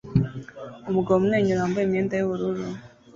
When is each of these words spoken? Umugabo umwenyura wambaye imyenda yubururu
Umugabo 0.89 1.17
umwenyura 1.19 1.61
wambaye 1.63 1.85
imyenda 1.85 2.13
yubururu 2.15 2.65